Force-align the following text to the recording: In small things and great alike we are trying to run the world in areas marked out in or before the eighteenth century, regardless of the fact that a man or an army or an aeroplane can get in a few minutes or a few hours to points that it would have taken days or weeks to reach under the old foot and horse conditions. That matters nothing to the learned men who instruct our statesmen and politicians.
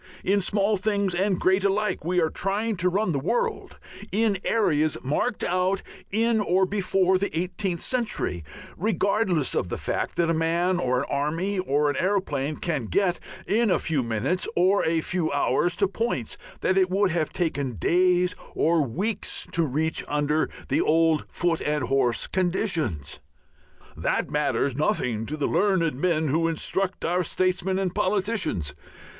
In 0.23 0.41
small 0.41 0.77
things 0.77 1.13
and 1.13 1.39
great 1.39 1.63
alike 1.63 2.03
we 2.03 2.19
are 2.19 2.31
trying 2.31 2.75
to 2.77 2.89
run 2.89 3.11
the 3.11 3.19
world 3.19 3.77
in 4.11 4.39
areas 4.43 4.97
marked 5.03 5.43
out 5.43 5.83
in 6.11 6.39
or 6.41 6.65
before 6.65 7.19
the 7.19 7.29
eighteenth 7.39 7.81
century, 7.81 8.43
regardless 8.79 9.53
of 9.53 9.69
the 9.69 9.77
fact 9.77 10.15
that 10.15 10.27
a 10.27 10.33
man 10.33 10.79
or 10.79 10.97
an 11.01 11.05
army 11.07 11.59
or 11.59 11.87
an 11.87 11.97
aeroplane 11.97 12.55
can 12.57 12.85
get 12.87 13.19
in 13.45 13.69
a 13.69 13.77
few 13.77 14.01
minutes 14.01 14.47
or 14.55 14.83
a 14.85 15.01
few 15.01 15.31
hours 15.31 15.75
to 15.75 15.87
points 15.87 16.35
that 16.61 16.79
it 16.79 16.89
would 16.89 17.11
have 17.11 17.31
taken 17.31 17.75
days 17.75 18.35
or 18.55 18.81
weeks 18.83 19.45
to 19.51 19.61
reach 19.61 20.03
under 20.07 20.49
the 20.69 20.81
old 20.81 21.27
foot 21.29 21.61
and 21.61 21.83
horse 21.83 22.25
conditions. 22.25 23.19
That 23.95 24.31
matters 24.31 24.75
nothing 24.75 25.27
to 25.27 25.37
the 25.37 25.45
learned 25.45 25.93
men 25.93 26.29
who 26.29 26.47
instruct 26.47 27.05
our 27.05 27.23
statesmen 27.23 27.77
and 27.77 27.93
politicians. 27.93 28.73